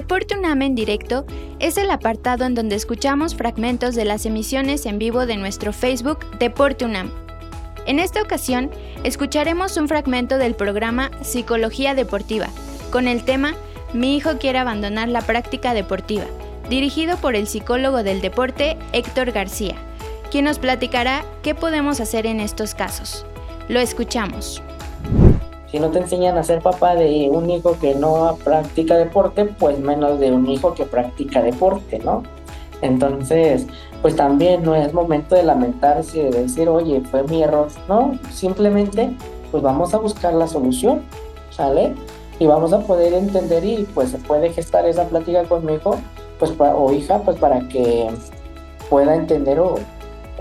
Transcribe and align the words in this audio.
Deporte 0.00 0.34
UNAM 0.34 0.62
en 0.62 0.74
directo 0.74 1.26
es 1.58 1.76
el 1.76 1.90
apartado 1.90 2.46
en 2.46 2.54
donde 2.54 2.74
escuchamos 2.74 3.34
fragmentos 3.34 3.94
de 3.94 4.06
las 4.06 4.24
emisiones 4.24 4.86
en 4.86 4.98
vivo 4.98 5.26
de 5.26 5.36
nuestro 5.36 5.74
Facebook 5.74 6.20
Deporte 6.38 6.86
UNAM. 6.86 7.10
En 7.84 7.98
esta 7.98 8.22
ocasión, 8.22 8.70
escucharemos 9.04 9.76
un 9.76 9.88
fragmento 9.88 10.38
del 10.38 10.54
programa 10.54 11.10
Psicología 11.20 11.94
Deportiva, 11.94 12.48
con 12.90 13.08
el 13.08 13.24
tema 13.24 13.52
Mi 13.92 14.16
hijo 14.16 14.38
quiere 14.38 14.58
abandonar 14.58 15.10
la 15.10 15.20
práctica 15.20 15.74
deportiva, 15.74 16.24
dirigido 16.70 17.18
por 17.18 17.34
el 17.34 17.46
psicólogo 17.46 18.02
del 18.02 18.22
deporte 18.22 18.78
Héctor 18.94 19.32
García, 19.32 19.74
quien 20.30 20.46
nos 20.46 20.58
platicará 20.58 21.26
qué 21.42 21.54
podemos 21.54 22.00
hacer 22.00 22.24
en 22.24 22.40
estos 22.40 22.74
casos. 22.74 23.26
Lo 23.68 23.80
escuchamos. 23.80 24.62
Si 25.70 25.78
no 25.78 25.90
te 25.90 26.00
enseñan 26.00 26.36
a 26.36 26.42
ser 26.42 26.60
papá 26.60 26.96
de 26.96 27.28
un 27.30 27.48
hijo 27.48 27.76
que 27.80 27.94
no 27.94 28.36
practica 28.42 28.96
deporte, 28.96 29.44
pues 29.44 29.78
menos 29.78 30.18
de 30.18 30.32
un 30.32 30.48
hijo 30.48 30.74
que 30.74 30.84
practica 30.84 31.42
deporte, 31.42 32.00
¿no? 32.00 32.24
Entonces, 32.82 33.66
pues 34.02 34.16
también 34.16 34.62
no 34.62 34.74
es 34.74 34.92
momento 34.92 35.34
de 35.34 35.42
lamentarse, 35.42 36.24
de 36.30 36.42
decir, 36.42 36.68
oye, 36.68 37.02
fue 37.02 37.22
mi 37.24 37.42
error, 37.42 37.68
¿no? 37.88 38.18
Simplemente, 38.32 39.14
pues 39.50 39.62
vamos 39.62 39.94
a 39.94 39.98
buscar 39.98 40.34
la 40.34 40.48
solución, 40.48 41.02
¿sale? 41.50 41.94
Y 42.38 42.46
vamos 42.46 42.72
a 42.72 42.80
poder 42.80 43.12
entender 43.12 43.64
y 43.64 43.86
pues 43.94 44.10
se 44.10 44.18
puede 44.18 44.50
gestar 44.50 44.86
esa 44.86 45.04
plática 45.04 45.44
con 45.44 45.64
mi 45.64 45.74
hijo, 45.74 45.96
pues 46.38 46.52
o 46.58 46.92
hija, 46.92 47.18
pues 47.18 47.36
para 47.36 47.60
que 47.68 48.08
pueda 48.88 49.14
entender 49.14 49.60
o, 49.60 49.76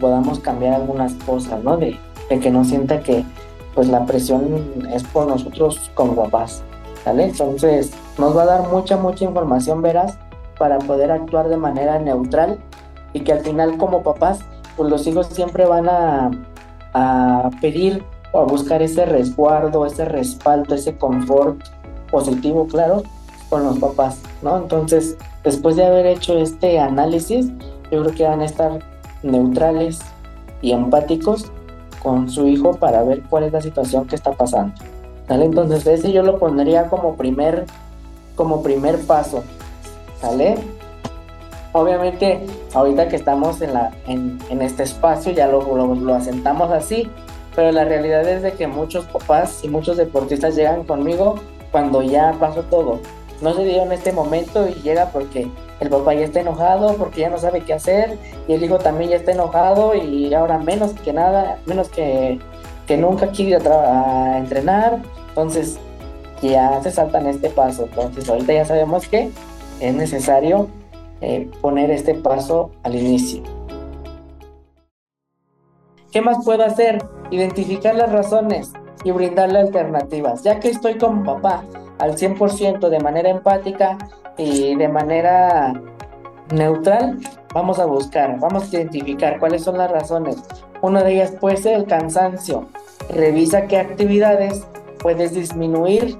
podamos 0.00 0.38
cambiar 0.40 0.72
algunas 0.72 1.12
cosas, 1.26 1.62
¿no? 1.62 1.76
De, 1.76 1.98
de 2.30 2.40
que 2.40 2.50
no 2.50 2.64
sienta 2.64 3.00
que, 3.00 3.24
pues 3.74 3.88
la 3.88 4.04
presión 4.06 4.84
es 4.90 5.02
por 5.04 5.26
nosotros 5.26 5.90
como 5.94 6.14
papás, 6.14 6.62
¿vale? 7.04 7.24
Entonces 7.24 7.92
nos 8.18 8.36
va 8.36 8.42
a 8.42 8.46
dar 8.46 8.68
mucha, 8.68 8.96
mucha 8.96 9.24
información 9.24 9.82
veraz 9.82 10.18
para 10.58 10.78
poder 10.78 11.10
actuar 11.10 11.48
de 11.48 11.56
manera 11.56 11.98
neutral 11.98 12.58
y 13.12 13.20
que 13.20 13.32
al 13.32 13.40
final 13.40 13.76
como 13.78 14.02
papás, 14.02 14.40
pues 14.76 14.90
los 14.90 15.06
hijos 15.06 15.26
siempre 15.28 15.66
van 15.66 15.88
a, 15.88 16.30
a 16.94 17.50
pedir 17.60 18.04
o 18.32 18.40
a 18.40 18.44
buscar 18.44 18.82
ese 18.82 19.04
resguardo, 19.04 19.86
ese 19.86 20.04
respaldo, 20.04 20.74
ese 20.74 20.96
confort 20.96 21.62
positivo, 22.10 22.66
claro, 22.66 23.02
con 23.48 23.64
los 23.64 23.78
papás, 23.78 24.20
¿no? 24.42 24.56
Entonces, 24.56 25.16
después 25.44 25.76
de 25.76 25.84
haber 25.84 26.06
hecho 26.06 26.38
este 26.38 26.78
análisis, 26.78 27.50
yo 27.90 28.02
creo 28.02 28.14
que 28.14 28.24
van 28.24 28.40
a 28.40 28.46
estar 28.46 28.78
neutrales 29.22 30.00
y 30.62 30.72
empáticos 30.72 31.50
con 32.02 32.28
su 32.28 32.46
hijo 32.46 32.72
para 32.74 33.02
ver 33.02 33.22
cuál 33.22 33.44
es 33.44 33.52
la 33.52 33.60
situación 33.60 34.06
que 34.06 34.16
está 34.16 34.32
pasando. 34.32 34.74
¿Sale? 35.28 35.44
Entonces 35.44 35.86
ese 35.86 36.12
yo 36.12 36.22
lo 36.22 36.38
pondría 36.38 36.88
como 36.88 37.16
primer, 37.16 37.64
como 38.34 38.62
primer 38.62 38.98
paso. 39.00 39.44
¿Sale? 40.20 40.56
Obviamente, 41.72 42.46
ahorita 42.74 43.08
que 43.08 43.16
estamos 43.16 43.62
en, 43.62 43.72
la, 43.72 43.92
en, 44.06 44.38
este 44.60 44.82
espacio 44.82 45.32
ya 45.32 45.46
lo, 45.46 45.62
lo, 45.74 45.94
lo, 45.94 46.14
asentamos 46.14 46.70
así, 46.70 47.10
pero 47.56 47.72
la 47.72 47.84
realidad 47.84 48.28
es 48.28 48.42
de 48.42 48.52
que 48.52 48.66
muchos 48.66 49.06
papás 49.06 49.60
y 49.64 49.68
muchos 49.68 49.96
deportistas 49.96 50.54
llegan 50.54 50.84
conmigo 50.84 51.36
cuando 51.70 52.02
ya 52.02 52.36
pasó 52.38 52.62
todo. 52.64 53.00
No 53.42 53.52
se 53.54 53.64
dio 53.64 53.82
en 53.82 53.90
este 53.90 54.12
momento 54.12 54.68
y 54.68 54.74
llega 54.82 55.06
porque 55.06 55.50
el 55.80 55.90
papá 55.90 56.14
ya 56.14 56.24
está 56.24 56.40
enojado 56.40 56.94
porque 56.94 57.22
ya 57.22 57.28
no 57.28 57.38
sabe 57.38 57.62
qué 57.62 57.74
hacer 57.74 58.16
y 58.46 58.52
el 58.52 58.62
hijo 58.62 58.78
también 58.78 59.10
ya 59.10 59.16
está 59.16 59.32
enojado 59.32 59.96
y 59.96 60.32
ahora 60.32 60.58
menos 60.58 60.92
que 60.92 61.12
nada, 61.12 61.58
menos 61.66 61.88
que, 61.88 62.38
que 62.86 62.96
nunca 62.96 63.32
quiere 63.32 63.56
a, 63.68 64.38
entrenar. 64.38 65.02
Entonces 65.30 65.76
ya 66.40 66.80
se 66.84 66.92
saltan 66.92 67.26
este 67.26 67.50
paso. 67.50 67.86
Entonces 67.86 68.28
ahorita 68.28 68.52
ya 68.52 68.64
sabemos 68.64 69.08
que 69.08 69.30
es 69.80 69.94
necesario 69.94 70.68
eh, 71.20 71.50
poner 71.60 71.90
este 71.90 72.14
paso 72.14 72.70
al 72.84 72.94
inicio. 72.94 73.42
¿Qué 76.12 76.20
más 76.20 76.44
puedo 76.44 76.62
hacer? 76.62 77.04
Identificar 77.32 77.96
las 77.96 78.12
razones 78.12 78.70
y 79.02 79.10
brindarle 79.10 79.58
alternativas. 79.58 80.44
Ya 80.44 80.60
que 80.60 80.68
estoy 80.68 80.96
con 80.96 81.24
papá 81.24 81.64
al 82.02 82.16
100% 82.16 82.88
de 82.88 82.98
manera 82.98 83.30
empática, 83.30 83.96
y 84.36 84.74
de 84.74 84.88
manera 84.88 85.72
neutral 86.52 87.18
vamos 87.54 87.78
a 87.78 87.86
buscar, 87.86 88.38
vamos 88.40 88.64
a 88.64 88.76
identificar 88.76 89.38
cuáles 89.38 89.62
son 89.62 89.78
las 89.78 89.90
razones. 89.90 90.42
Una 90.80 91.02
de 91.04 91.14
ellas 91.14 91.32
puede 91.40 91.58
ser 91.58 91.74
el 91.74 91.86
cansancio. 91.86 92.66
Revisa 93.08 93.66
qué 93.66 93.78
actividades 93.78 94.66
puedes 95.00 95.32
disminuir, 95.32 96.18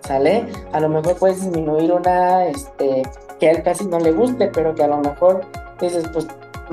¿sale? 0.00 0.46
A 0.72 0.80
lo 0.80 0.88
mejor 0.88 1.16
puedes 1.16 1.40
disminuir 1.40 1.92
una 1.92 2.46
este, 2.46 3.02
que 3.38 3.48
a 3.48 3.52
él 3.52 3.62
casi 3.62 3.86
no 3.86 4.00
le 4.00 4.10
guste, 4.10 4.48
pero 4.48 4.74
que 4.74 4.82
a 4.82 4.88
lo 4.88 4.98
mejor 4.98 5.42
dices, 5.80 6.08
pues 6.12 6.26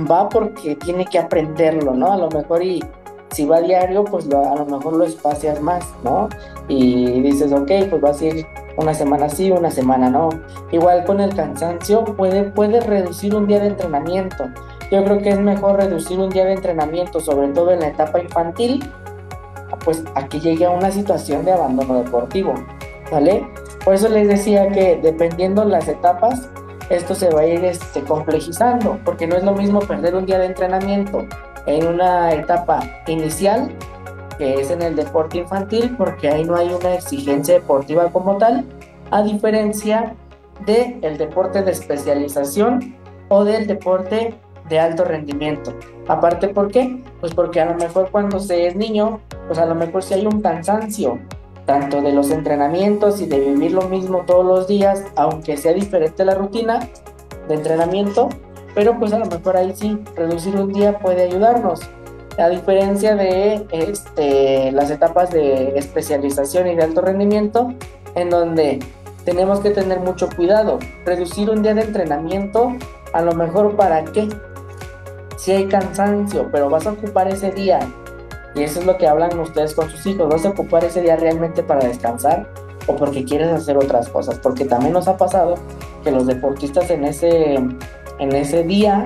va 0.10 0.28
porque 0.30 0.76
tiene 0.78 1.06
que 1.06 1.20
aprenderlo, 1.20 1.94
¿no? 1.94 2.14
A 2.14 2.18
lo 2.18 2.30
mejor 2.30 2.64
y 2.64 2.84
si 3.34 3.46
va 3.46 3.62
diario, 3.62 4.04
pues 4.04 4.28
a 4.32 4.56
lo 4.56 4.66
mejor 4.66 4.94
lo 4.94 5.04
espacias 5.04 5.60
más, 5.62 5.84
¿no? 6.04 6.30
Y 6.68 7.22
dices, 7.22 7.52
ok, 7.52 7.72
pues 7.90 8.02
vas 8.02 8.22
a 8.22 8.26
ir 8.26 8.46
una 8.78 8.94
semana 8.94 9.28
sí, 9.28 9.52
una 9.52 9.72
semana 9.72 10.10
no. 10.10 10.30
Igual 10.72 11.04
con 11.04 11.20
el 11.20 11.36
cansancio 11.36 12.04
puede, 12.04 12.44
puede 12.44 12.80
reducir 12.80 13.36
un 13.36 13.48
día 13.48 13.60
de 13.60 13.68
entrenamiento. 13.68 14.46
Yo 14.92 15.04
creo 15.04 15.20
que 15.20 15.30
es 15.30 15.40
mejor 15.40 15.78
reducir 15.78 16.20
un 16.20 16.30
día 16.30 16.46
de 16.46 16.54
entrenamiento, 16.54 17.20
sobre 17.20 17.48
todo 17.50 17.72
en 17.72 17.80
la 17.80 17.88
etapa 17.88 18.20
infantil, 18.20 18.84
pues 19.84 20.04
a 20.14 20.28
que 20.28 20.40
llegue 20.40 20.66
a 20.66 20.70
una 20.70 20.92
situación 20.92 21.44
de 21.44 21.54
abandono 21.54 22.04
deportivo, 22.04 22.54
¿vale? 23.12 23.48
Por 23.84 23.96
eso 23.96 24.08
les 24.10 24.28
decía 24.28 24.70
que 24.70 25.00
dependiendo 25.02 25.66
las 25.66 25.88
etapas, 25.88 26.50
esto 26.90 27.16
se 27.16 27.30
va 27.30 27.42
a 27.42 27.48
ir 27.48 27.66
este, 27.66 28.02
complejizando, 28.02 29.00
porque 29.04 29.26
no 29.26 29.36
es 29.36 29.44
lo 29.44 29.54
mismo 29.54 29.80
perder 29.80 30.16
un 30.16 30.26
día 30.26 30.38
de 30.38 30.46
entrenamiento 30.46 31.26
en 31.66 31.88
una 31.88 32.34
etapa 32.34 32.82
inicial 33.08 33.72
que 34.38 34.56
es 34.56 34.72
en 34.72 34.82
el 34.82 34.96
deporte 34.96 35.40
infantil, 35.40 35.96
porque 35.98 36.30
ahí 36.30 36.44
no 36.44 36.56
hay 36.56 36.70
una 36.74 36.96
exigencia 36.96 37.56
deportiva 37.56 38.12
como 38.12 38.38
tal, 38.38 38.66
a 39.12 39.22
diferencia 39.22 40.16
del 40.66 41.00
el 41.04 41.18
deporte 41.18 41.62
de 41.62 41.72
especialización 41.72 42.96
o 43.30 43.44
del 43.44 43.68
deporte 43.68 44.36
de 44.70 44.80
alto 44.80 45.04
rendimiento. 45.04 45.74
Aparte, 46.08 46.48
¿por 46.48 46.72
qué? 46.72 47.04
Pues 47.20 47.34
porque 47.34 47.62
a 47.62 47.66
lo 47.66 47.76
mejor 47.76 48.10
cuando 48.12 48.40
se 48.40 48.68
es 48.68 48.76
niño, 48.76 49.20
pues 49.48 49.60
a 49.60 49.66
lo 49.66 49.76
mejor 49.76 50.04
si 50.04 50.14
hay 50.14 50.26
un 50.26 50.42
cansancio, 50.42 51.20
tanto 51.66 52.02
de 52.02 52.12
los 52.12 52.30
entrenamientos 52.32 53.22
y 53.22 53.26
de 53.26 53.40
vivir 53.40 53.72
lo 53.72 53.84
mismo 53.84 54.24
todos 54.26 54.46
los 54.46 54.68
días, 54.68 55.04
aunque 55.16 55.58
sea 55.58 55.74
diferente 55.74 56.26
la 56.26 56.36
rutina 56.36 56.80
de 57.48 57.56
entrenamiento, 57.56 58.30
pero 58.74 58.98
pues 59.00 59.14
a 59.14 59.20
lo 59.20 59.26
mejor 59.26 59.58
ahí 59.58 59.74
sí, 59.76 60.00
reducir 60.16 60.56
un 60.56 60.72
día 60.72 61.00
puede 61.00 61.24
ayudarnos. 61.24 61.82
A 62.38 62.50
diferencia 62.50 63.16
de 63.16 63.66
este, 63.72 64.72
las 64.72 64.90
etapas 64.90 65.30
de 65.30 65.78
especialización 65.78 66.68
y 66.68 66.76
de 66.76 66.84
alto 66.84 67.02
rendimiento, 67.02 67.74
en 68.16 68.30
donde 68.30 68.80
tenemos 69.24 69.60
que 69.60 69.70
tener 69.70 70.00
mucho 70.00 70.28
cuidado. 70.36 70.80
Reducir 71.06 71.50
un 71.50 71.62
día 71.62 71.74
de 71.74 71.82
entrenamiento, 71.82 72.76
a 73.14 73.22
lo 73.22 73.34
mejor 73.34 73.76
para 73.76 74.04
qué? 74.06 74.28
Si 75.38 75.52
hay 75.52 75.68
cansancio, 75.68 76.50
pero 76.52 76.70
vas 76.70 76.88
a 76.88 76.92
ocupar 76.92 77.28
ese 77.28 77.52
día, 77.52 77.80
y 78.56 78.64
eso 78.64 78.80
es 78.80 78.86
lo 78.86 78.98
que 78.98 79.08
hablan 79.08 79.40
ustedes 79.40 79.74
con 79.74 79.90
sus 79.90 80.06
hijos, 80.06 80.30
vas 80.30 80.46
a 80.46 80.50
ocupar 80.50 80.84
ese 80.84 81.02
día 81.02 81.16
realmente 81.16 81.64
para 81.64 81.88
descansar 81.88 82.48
o 82.88 82.96
porque 82.96 83.24
quieres 83.24 83.50
hacer 83.50 83.78
otras 83.78 84.10
cosas, 84.10 84.40
porque 84.40 84.66
también 84.66 84.94
nos 84.94 85.08
ha 85.08 85.18
pasado 85.18 85.56
que 86.04 86.12
los 86.12 86.28
deportistas 86.28 86.90
en 86.90 87.06
ese, 87.06 87.60
en 88.20 88.34
ese 88.36 88.64
día, 88.64 89.06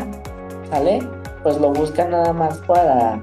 ¿sale? 0.69 0.99
pues 1.47 1.61
lo 1.61 1.71
buscan 1.71 2.11
nada 2.11 2.33
más 2.33 2.57
para 2.59 3.21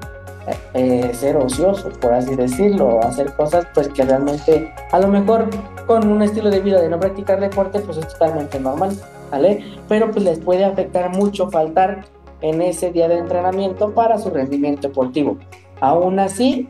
eh, 0.72 1.10
ser 1.12 1.36
ocioso, 1.36 1.90
por 2.00 2.14
así 2.14 2.34
decirlo, 2.34 3.00
hacer 3.02 3.34
cosas 3.34 3.66
pues 3.74 3.88
que 3.88 4.02
realmente 4.02 4.72
a 4.92 4.98
lo 4.98 5.08
mejor 5.08 5.50
con 5.86 6.08
un 6.08 6.22
estilo 6.22 6.48
de 6.48 6.60
vida 6.60 6.80
de 6.80 6.88
no 6.88 6.98
practicar 6.98 7.38
deporte 7.38 7.80
pues 7.80 7.98
es 7.98 8.08
totalmente 8.08 8.58
normal, 8.58 8.96
¿vale? 9.30 9.62
Pero 9.88 10.10
pues 10.10 10.24
les 10.24 10.38
puede 10.38 10.64
afectar 10.64 11.10
mucho 11.10 11.50
faltar 11.50 12.06
en 12.40 12.62
ese 12.62 12.90
día 12.90 13.08
de 13.08 13.18
entrenamiento 13.18 13.92
para 13.92 14.18
su 14.18 14.30
rendimiento 14.30 14.88
deportivo. 14.88 15.36
Aún 15.80 16.18
así, 16.18 16.68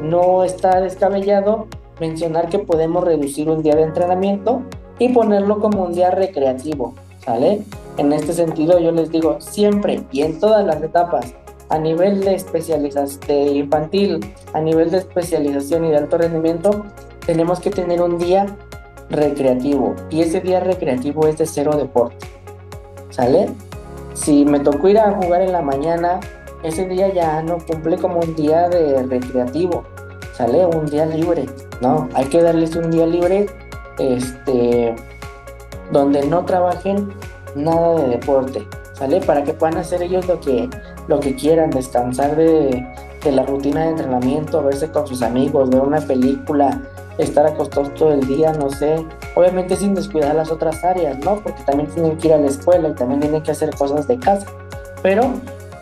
no 0.00 0.44
está 0.44 0.80
descabellado 0.80 1.66
mencionar 2.00 2.48
que 2.48 2.60
podemos 2.60 3.02
reducir 3.02 3.48
un 3.48 3.64
día 3.64 3.74
de 3.74 3.82
entrenamiento 3.82 4.62
y 4.98 5.08
ponerlo 5.08 5.58
como 5.58 5.82
un 5.84 5.92
día 5.92 6.12
recreativo, 6.12 6.94
¿sale? 7.24 7.62
En 7.96 8.12
este 8.12 8.32
sentido, 8.32 8.78
yo 8.80 8.90
les 8.90 9.10
digo 9.10 9.40
siempre 9.40 10.02
y 10.10 10.22
en 10.22 10.40
todas 10.40 10.66
las 10.66 10.82
etapas, 10.82 11.32
a 11.68 11.78
nivel 11.78 12.20
de 12.20 12.34
especialización 12.34 13.20
de 13.26 13.42
infantil, 13.52 14.20
a 14.52 14.60
nivel 14.60 14.90
de 14.90 14.98
especialización 14.98 15.84
y 15.84 15.90
de 15.90 15.98
alto 15.98 16.18
rendimiento, 16.18 16.84
tenemos 17.24 17.60
que 17.60 17.70
tener 17.70 18.02
un 18.02 18.18
día 18.18 18.46
recreativo 19.10 19.94
y 20.10 20.22
ese 20.22 20.40
día 20.40 20.60
recreativo 20.60 21.26
es 21.26 21.38
de 21.38 21.46
cero 21.46 21.76
deporte. 21.76 22.26
¿Sale? 23.10 23.48
Si 24.14 24.44
me 24.44 24.60
tocó 24.60 24.88
ir 24.88 24.98
a 24.98 25.12
jugar 25.12 25.42
en 25.42 25.52
la 25.52 25.62
mañana, 25.62 26.20
ese 26.64 26.86
día 26.86 27.12
ya 27.12 27.42
no 27.42 27.58
cumple 27.58 27.96
como 27.96 28.20
un 28.20 28.34
día 28.34 28.68
de 28.68 29.02
recreativo. 29.04 29.84
¿Sale? 30.34 30.66
Un 30.66 30.86
día 30.86 31.06
libre. 31.06 31.46
No, 31.80 32.08
hay 32.14 32.24
que 32.26 32.42
darles 32.42 32.74
un 32.74 32.90
día 32.90 33.06
libre 33.06 33.46
este 33.98 34.96
donde 35.92 36.26
no 36.26 36.44
trabajen 36.44 37.12
nada 37.54 38.02
de 38.02 38.08
deporte, 38.08 38.66
¿sale? 38.92 39.20
Para 39.20 39.44
que 39.44 39.54
puedan 39.54 39.76
hacer 39.78 40.02
ellos 40.02 40.26
lo 40.26 40.40
que, 40.40 40.68
lo 41.08 41.20
que 41.20 41.34
quieran, 41.34 41.70
descansar 41.70 42.36
de, 42.36 42.86
de 43.22 43.32
la 43.32 43.44
rutina 43.44 43.84
de 43.84 43.90
entrenamiento, 43.90 44.62
verse 44.62 44.90
con 44.90 45.06
sus 45.06 45.22
amigos, 45.22 45.70
ver 45.70 45.80
una 45.80 46.00
película, 46.00 46.80
estar 47.18 47.46
acostados 47.46 47.94
todo 47.94 48.12
el 48.12 48.26
día, 48.26 48.52
no 48.52 48.70
sé. 48.70 49.04
Obviamente 49.34 49.76
sin 49.76 49.94
descuidar 49.94 50.34
las 50.34 50.50
otras 50.50 50.84
áreas, 50.84 51.18
¿no? 51.24 51.36
Porque 51.36 51.62
también 51.64 51.88
tienen 51.90 52.16
que 52.18 52.28
ir 52.28 52.34
a 52.34 52.38
la 52.38 52.46
escuela 52.46 52.88
y 52.88 52.94
también 52.94 53.20
tienen 53.20 53.42
que 53.42 53.50
hacer 53.50 53.74
cosas 53.74 54.06
de 54.06 54.18
casa. 54.18 54.46
Pero 55.02 55.32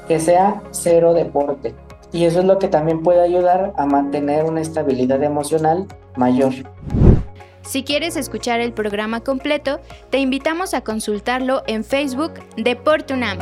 que 0.09 0.19
sea 0.21 0.63
cero 0.71 1.15
deporte. 1.15 1.75
Y 2.13 2.27
eso 2.27 2.41
es 2.41 2.45
lo 2.45 2.59
que 2.59 2.69
también 2.69 3.03
puede 3.03 3.21
ayudar 3.21 3.73
a 3.77 3.87
mantener 3.87 4.45
una 4.45 4.61
estabilidad 4.61 5.23
emocional 5.23 5.87
mayor. 6.17 6.53
Si 7.63 7.85
quieres 7.85 8.17
escuchar 8.17 8.61
el 8.61 8.73
programa 8.73 9.21
completo, 9.21 9.81
te 10.11 10.19
invitamos 10.19 10.75
a 10.75 10.83
consultarlo 10.83 11.63
en 11.67 11.85
Facebook 11.85 12.35
Deportunam. 12.57 13.39